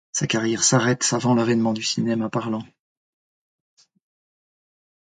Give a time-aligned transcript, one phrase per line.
[0.13, 2.63] Sa carrière s'arrête avant l'avènement du cinéma parlant.